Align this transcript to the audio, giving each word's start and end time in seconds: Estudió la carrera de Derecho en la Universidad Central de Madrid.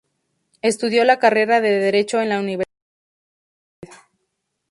Estudió 0.63 1.05
la 1.05 1.19
carrera 1.19 1.61
de 1.61 1.77
Derecho 1.77 2.21
en 2.21 2.29
la 2.29 2.39
Universidad 2.39 2.65
Central 2.73 3.81
de 3.83 3.87
Madrid. 3.89 4.01